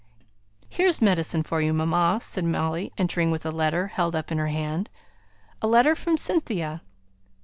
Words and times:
"Here's 0.67 0.99
medicine 0.99 1.43
for 1.43 1.61
you, 1.61 1.73
mamma," 1.73 2.17
said 2.23 2.43
Molly, 2.43 2.91
entering 2.97 3.29
with 3.29 3.45
a 3.45 3.51
letter 3.51 3.85
held 3.89 4.15
up 4.15 4.31
in 4.31 4.39
her 4.39 4.47
hand. 4.47 4.89
"A 5.61 5.67
letter 5.67 5.93
from 5.93 6.17
Cynthia." 6.17 6.81